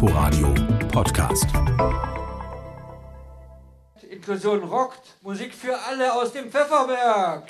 Inforadio 0.00 0.54
Podcast. 0.92 1.46
Inklusion 4.08 4.62
rockt. 4.62 5.16
Musik 5.22 5.52
für 5.52 5.76
alle 5.76 6.12
aus 6.14 6.30
dem 6.30 6.52
Pfefferberg. 6.52 7.42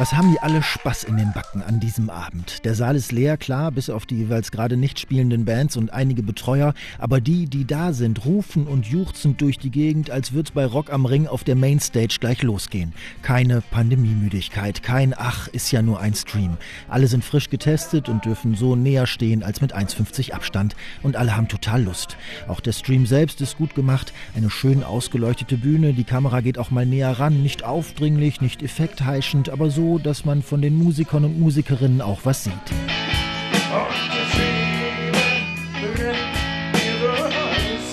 Was 0.00 0.14
haben 0.14 0.30
die 0.32 0.40
alle 0.40 0.62
Spaß 0.62 1.04
in 1.04 1.18
den 1.18 1.34
Backen 1.34 1.62
an 1.62 1.78
diesem 1.78 2.08
Abend? 2.08 2.64
Der 2.64 2.74
Saal 2.74 2.96
ist 2.96 3.12
leer, 3.12 3.36
klar, 3.36 3.70
bis 3.70 3.90
auf 3.90 4.06
die 4.06 4.16
jeweils 4.16 4.50
gerade 4.50 4.78
nicht 4.78 4.98
spielenden 4.98 5.44
Bands 5.44 5.76
und 5.76 5.92
einige 5.92 6.22
Betreuer, 6.22 6.72
aber 6.98 7.20
die, 7.20 7.44
die 7.44 7.66
da 7.66 7.92
sind, 7.92 8.24
rufen 8.24 8.66
und 8.66 8.86
juchzen 8.86 9.36
durch 9.36 9.58
die 9.58 9.68
Gegend, 9.68 10.10
als 10.10 10.32
wird's 10.32 10.52
bei 10.52 10.64
Rock 10.64 10.90
am 10.90 11.04
Ring 11.04 11.26
auf 11.26 11.44
der 11.44 11.54
Mainstage 11.54 12.16
gleich 12.18 12.42
losgehen. 12.42 12.94
Keine 13.20 13.60
Pandemiemüdigkeit, 13.60 14.82
kein 14.82 15.12
Ach, 15.14 15.48
ist 15.48 15.70
ja 15.70 15.82
nur 15.82 16.00
ein 16.00 16.14
Stream. 16.14 16.56
Alle 16.88 17.06
sind 17.06 17.22
frisch 17.22 17.50
getestet 17.50 18.08
und 18.08 18.24
dürfen 18.24 18.54
so 18.54 18.76
näher 18.76 19.06
stehen 19.06 19.42
als 19.42 19.60
mit 19.60 19.76
1,50 19.76 20.32
Abstand 20.32 20.76
und 21.02 21.16
alle 21.16 21.36
haben 21.36 21.48
total 21.48 21.82
Lust. 21.82 22.16
Auch 22.48 22.60
der 22.60 22.72
Stream 22.72 23.04
selbst 23.04 23.42
ist 23.42 23.58
gut 23.58 23.74
gemacht, 23.74 24.14
eine 24.34 24.48
schön 24.48 24.82
ausgeleuchtete 24.82 25.58
Bühne, 25.58 25.92
die 25.92 26.04
Kamera 26.04 26.40
geht 26.40 26.56
auch 26.56 26.70
mal 26.70 26.86
näher 26.86 27.18
ran, 27.18 27.42
nicht 27.42 27.64
aufdringlich, 27.64 28.40
nicht 28.40 28.62
effektheischend, 28.62 29.50
aber 29.50 29.68
so 29.68 29.89
dass 29.98 30.24
man 30.24 30.42
von 30.42 30.62
den 30.62 30.76
Musikern 30.76 31.24
und 31.24 31.40
Musikerinnen 31.40 32.00
auch 32.00 32.20
was 32.24 32.44
sieht. 32.44 32.52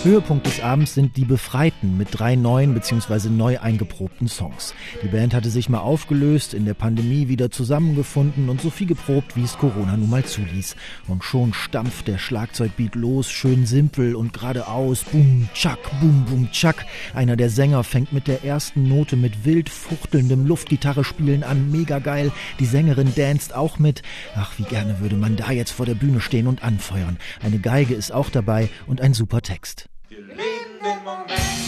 Höhepunkt 0.07 0.47
des 0.47 0.61
Abends 0.61 0.93
sind 0.93 1.17
die 1.17 1.25
Befreiten 1.25 1.97
mit 1.97 2.07
drei 2.11 2.37
neuen 2.37 2.73
bzw. 2.73 3.27
neu 3.27 3.59
eingeprobten 3.59 4.29
Songs. 4.29 4.73
Die 5.03 5.09
Band 5.09 5.33
hatte 5.33 5.49
sich 5.49 5.67
mal 5.67 5.81
aufgelöst, 5.81 6.53
in 6.53 6.63
der 6.63 6.75
Pandemie 6.75 7.27
wieder 7.27 7.51
zusammengefunden 7.51 8.47
und 8.47 8.61
so 8.61 8.69
viel 8.69 8.87
geprobt, 8.87 9.35
wie 9.35 9.43
es 9.43 9.57
Corona 9.57 9.97
nun 9.97 10.09
mal 10.09 10.23
zuließ. 10.23 10.77
Und 11.09 11.25
schon 11.25 11.53
stampft 11.53 12.07
der 12.07 12.19
Schlagzeugbeat 12.19 12.95
los, 12.95 13.29
schön 13.29 13.65
simpel 13.65 14.15
und 14.15 14.31
geradeaus. 14.31 15.03
Boom, 15.03 15.49
tschak, 15.53 15.79
boom, 15.99 16.23
boom, 16.23 16.51
tschak. 16.53 16.85
Einer 17.13 17.35
der 17.35 17.49
Sänger 17.49 17.83
fängt 17.83 18.13
mit 18.13 18.29
der 18.29 18.45
ersten 18.45 18.87
Note 18.87 19.17
mit 19.17 19.43
wild 19.43 19.69
fuchtelndem 19.69 20.45
Luftgitarre 20.45 21.03
spielen 21.03 21.43
an. 21.43 21.69
Mega 21.69 21.99
geil. 21.99 22.31
Die 22.61 22.65
Sängerin 22.65 23.11
danst 23.13 23.53
auch 23.53 23.77
mit. 23.77 24.03
Ach, 24.37 24.53
wie 24.57 24.63
gerne 24.63 25.01
würde 25.01 25.17
man 25.17 25.35
da 25.35 25.51
jetzt 25.51 25.71
vor 25.71 25.85
der 25.85 25.95
Bühne 25.95 26.21
stehen 26.21 26.47
und 26.47 26.63
anfeuern. 26.63 27.17
Eine 27.43 27.59
Geige 27.59 27.93
ist 27.93 28.13
auch 28.13 28.29
dabei 28.29 28.69
und 28.85 29.01
ein 29.01 29.13
super 29.13 29.41
Text. 29.41 29.89
Wir 30.09 30.19
leben 30.19 30.79
den 30.81 31.03
Moment. 31.03 31.66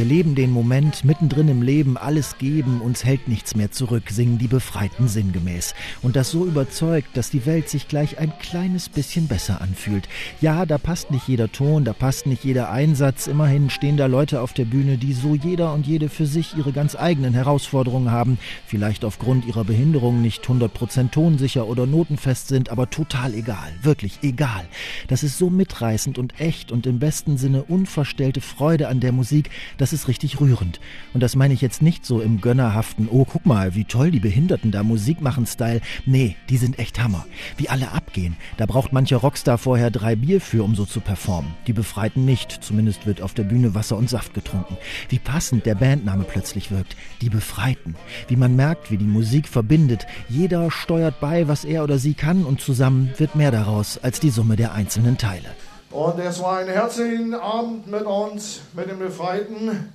Wir 0.00 0.06
leben 0.06 0.34
den 0.34 0.50
Moment, 0.50 1.04
mittendrin 1.04 1.48
im 1.48 1.60
Leben, 1.60 1.98
alles 1.98 2.38
geben, 2.38 2.80
uns 2.80 3.04
hält 3.04 3.28
nichts 3.28 3.54
mehr 3.54 3.70
zurück, 3.70 4.04
singen 4.08 4.38
die 4.38 4.48
Befreiten 4.48 5.08
sinngemäß. 5.08 5.74
Und 6.00 6.16
das 6.16 6.30
so 6.30 6.46
überzeugt, 6.46 7.18
dass 7.18 7.28
die 7.28 7.44
Welt 7.44 7.68
sich 7.68 7.86
gleich 7.86 8.16
ein 8.16 8.32
kleines 8.38 8.88
bisschen 8.88 9.28
besser 9.28 9.60
anfühlt. 9.60 10.08
Ja, 10.40 10.64
da 10.64 10.78
passt 10.78 11.10
nicht 11.10 11.28
jeder 11.28 11.52
Ton, 11.52 11.84
da 11.84 11.92
passt 11.92 12.24
nicht 12.24 12.44
jeder 12.44 12.70
Einsatz. 12.70 13.26
Immerhin 13.26 13.68
stehen 13.68 13.98
da 13.98 14.06
Leute 14.06 14.40
auf 14.40 14.54
der 14.54 14.64
Bühne, 14.64 14.96
die 14.96 15.12
so 15.12 15.34
jeder 15.34 15.74
und 15.74 15.86
jede 15.86 16.08
für 16.08 16.24
sich 16.24 16.56
ihre 16.56 16.72
ganz 16.72 16.96
eigenen 16.96 17.34
Herausforderungen 17.34 18.10
haben. 18.10 18.38
Vielleicht 18.66 19.04
aufgrund 19.04 19.44
ihrer 19.44 19.64
Behinderung 19.64 20.22
nicht 20.22 20.46
100% 20.46 21.10
tonsicher 21.10 21.66
oder 21.66 21.84
notenfest 21.84 22.48
sind, 22.48 22.70
aber 22.70 22.88
total 22.88 23.34
egal. 23.34 23.70
Wirklich 23.82 24.20
egal. 24.22 24.66
Das 25.08 25.22
ist 25.22 25.36
so 25.36 25.50
mitreißend 25.50 26.16
und 26.16 26.40
echt 26.40 26.72
und 26.72 26.86
im 26.86 27.00
besten 27.00 27.36
Sinne 27.36 27.64
unverstellte 27.64 28.40
Freude 28.40 28.88
an 28.88 29.00
der 29.00 29.12
Musik, 29.12 29.50
dass 29.76 29.89
das 29.90 30.02
ist 30.02 30.08
richtig 30.08 30.40
rührend. 30.40 30.78
Und 31.14 31.20
das 31.20 31.34
meine 31.34 31.52
ich 31.52 31.60
jetzt 31.60 31.82
nicht 31.82 32.06
so 32.06 32.20
im 32.20 32.40
gönnerhaften, 32.40 33.08
oh, 33.10 33.24
guck 33.24 33.44
mal, 33.44 33.74
wie 33.74 33.84
toll 33.84 34.12
die 34.12 34.20
Behinderten 34.20 34.70
da 34.70 34.84
Musik 34.84 35.20
machen 35.20 35.46
Style. 35.46 35.80
Nee, 36.06 36.36
die 36.48 36.58
sind 36.58 36.78
echt 36.78 37.02
Hammer. 37.02 37.26
Wie 37.56 37.68
alle 37.68 37.90
abgehen. 37.90 38.36
Da 38.56 38.66
braucht 38.66 38.92
mancher 38.92 39.16
Rockstar 39.16 39.58
vorher 39.58 39.90
drei 39.90 40.14
Bier 40.14 40.40
für, 40.40 40.62
um 40.62 40.76
so 40.76 40.84
zu 40.84 41.00
performen. 41.00 41.54
Die 41.66 41.72
Befreiten 41.72 42.24
nicht. 42.24 42.62
Zumindest 42.62 43.04
wird 43.04 43.20
auf 43.20 43.34
der 43.34 43.42
Bühne 43.42 43.74
Wasser 43.74 43.96
und 43.96 44.08
Saft 44.08 44.32
getrunken. 44.32 44.76
Wie 45.08 45.18
passend 45.18 45.66
der 45.66 45.74
Bandname 45.74 46.22
plötzlich 46.22 46.70
wirkt. 46.70 46.96
Die 47.20 47.30
Befreiten. 47.30 47.96
Wie 48.28 48.36
man 48.36 48.54
merkt, 48.54 48.92
wie 48.92 48.96
die 48.96 49.04
Musik 49.04 49.48
verbindet. 49.48 50.06
Jeder 50.28 50.70
steuert 50.70 51.18
bei, 51.18 51.48
was 51.48 51.64
er 51.64 51.82
oder 51.82 51.98
sie 51.98 52.14
kann 52.14 52.44
und 52.44 52.60
zusammen 52.60 53.10
wird 53.18 53.34
mehr 53.34 53.50
daraus 53.50 53.98
als 53.98 54.20
die 54.20 54.30
Summe 54.30 54.54
der 54.54 54.72
einzelnen 54.72 55.18
Teile. 55.18 55.48
Und 55.90 56.20
es 56.20 56.40
war 56.40 56.58
ein 56.58 56.68
herzlichen 56.68 57.34
Abend 57.34 57.88
mit 57.88 58.02
uns, 58.02 58.60
mit 58.74 58.88
den 58.88 58.98
Befreiten 58.98 59.92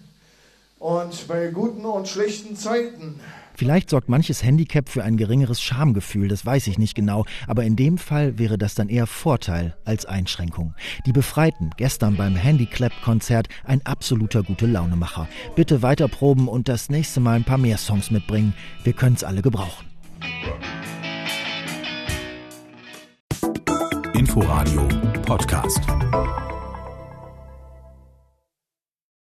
und 0.78 1.28
bei 1.28 1.48
guten 1.48 1.86
und 1.86 2.08
schlechten 2.08 2.58
Zeiten. 2.58 3.20
Vielleicht 3.58 3.90
sorgt 3.90 4.10
manches 4.10 4.44
Handicap 4.44 4.90
für 4.90 5.06
ein 5.06 5.16
geringeres 5.16 5.62
Schamgefühl, 5.62 6.28
das 6.28 6.46
weiß 6.46 6.68
ich 6.68 6.78
nicht 6.78 6.94
genau, 6.94 7.24
aber 7.48 7.64
in 7.64 7.78
dem 7.78 7.98
Fall 7.98 8.38
wäre 8.38 8.58
das 8.58 8.76
dann 8.76 8.90
eher 8.90 9.08
Vorteil 9.08 9.78
als 9.86 10.06
Einschränkung. 10.06 10.76
Die 11.06 11.14
Befreiten, 11.14 11.70
gestern 11.78 12.18
beim 12.18 12.36
Handiclap-Konzert, 12.36 13.48
ein 13.64 13.86
absoluter 13.86 14.44
gute 14.44 14.66
Launemacher. 14.66 15.30
Bitte 15.56 15.82
weiter 15.82 16.10
proben 16.10 16.50
und 16.50 16.68
das 16.68 16.90
nächste 16.90 17.22
Mal 17.22 17.38
ein 17.38 17.46
paar 17.46 17.58
mehr 17.58 17.78
Songs 17.78 18.12
mitbringen. 18.12 18.54
Wir 18.84 18.92
können 18.92 19.16
es 19.16 19.24
alle 19.24 19.42
gebrauchen. 19.42 19.86
Inforadio 24.14 24.88
Podcast. 25.26 26.45